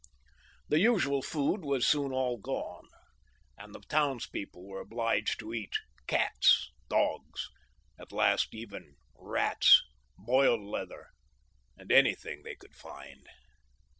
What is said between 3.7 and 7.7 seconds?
the townspeople were obliged to eat cats, dogs,